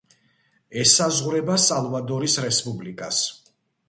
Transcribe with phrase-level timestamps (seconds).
[0.83, 3.21] ესაზღვრება სალვადორის რესპუბლიკას.